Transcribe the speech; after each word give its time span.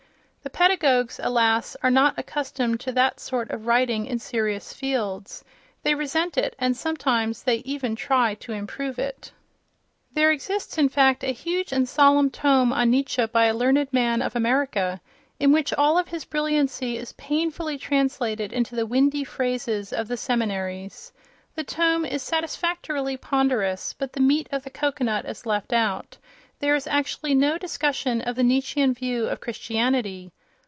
The 0.43 0.49
pedagogues, 0.49 1.19
alas, 1.21 1.77
are 1.83 1.91
not 1.91 2.17
accustomed 2.17 2.79
to 2.81 2.91
that 2.93 3.19
sort 3.19 3.51
of 3.51 3.67
writing 3.67 4.07
in 4.07 4.17
serious 4.17 4.73
fields. 4.73 5.45
They 5.83 5.93
resent 5.93 6.35
it, 6.35 6.55
and 6.57 6.75
sometimes 6.75 7.43
they 7.43 7.57
even 7.57 7.95
try 7.95 8.33
to 8.33 8.51
improve 8.51 8.97
it. 8.97 9.31
There 10.11 10.31
exists, 10.31 10.79
in 10.79 10.89
fact, 10.89 11.23
a 11.23 11.31
huge 11.31 11.71
and 11.71 11.87
solemn 11.87 12.31
tome 12.31 12.73
on 12.73 12.89
Nietzsche 12.89 13.23
by 13.27 13.45
a 13.45 13.53
learned 13.53 13.93
man 13.93 14.23
of 14.23 14.35
America 14.35 14.99
in 15.39 15.51
which 15.51 15.73
all 15.75 15.95
of 15.99 16.07
his 16.07 16.25
brilliancy 16.25 16.97
is 16.97 17.13
painfully 17.13 17.77
translated 17.77 18.51
into 18.51 18.75
the 18.75 18.87
windy 18.87 19.23
phrases 19.23 19.93
of 19.93 20.07
the 20.07 20.17
seminaries. 20.17 21.13
The 21.53 21.63
tome 21.63 22.03
is 22.03 22.23
satisfactorily 22.23 23.15
ponderous, 23.17 23.93
but 23.93 24.13
the 24.13 24.21
meat 24.21 24.49
of 24.51 24.63
the 24.63 24.71
cocoanut 24.71 25.25
is 25.25 25.45
left 25.45 25.71
out: 25.71 26.17
there 26.59 26.75
is 26.75 26.85
actually 26.85 27.33
no 27.33 27.57
discussion 27.57 28.21
of 28.21 28.35
the 28.35 28.43
Nietzschean 28.43 28.93
view 28.93 29.25
of 29.25 29.39
Christianity!... 29.39 30.31